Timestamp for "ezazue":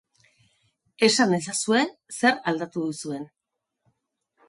1.37-1.83